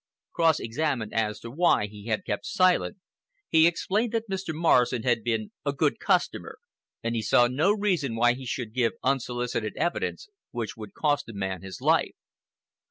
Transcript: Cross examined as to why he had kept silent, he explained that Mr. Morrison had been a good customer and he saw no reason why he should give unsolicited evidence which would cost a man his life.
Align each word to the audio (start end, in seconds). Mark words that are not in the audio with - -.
Cross 0.33 0.59
examined 0.59 1.13
as 1.13 1.39
to 1.39 1.51
why 1.51 1.85
he 1.85 2.07
had 2.07 2.25
kept 2.25 2.43
silent, 2.47 2.97
he 3.49 3.67
explained 3.67 4.11
that 4.13 4.27
Mr. 4.27 4.51
Morrison 4.51 5.03
had 5.03 5.23
been 5.23 5.51
a 5.63 5.71
good 5.73 5.99
customer 5.99 6.57
and 7.03 7.13
he 7.15 7.21
saw 7.21 7.45
no 7.45 7.71
reason 7.71 8.15
why 8.15 8.33
he 8.33 8.47
should 8.47 8.73
give 8.73 8.93
unsolicited 9.03 9.73
evidence 9.77 10.27
which 10.49 10.75
would 10.75 10.95
cost 10.95 11.29
a 11.29 11.33
man 11.33 11.61
his 11.61 11.81
life. 11.81 12.15